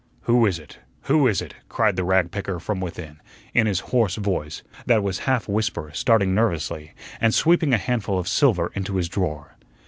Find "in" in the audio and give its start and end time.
3.53-3.67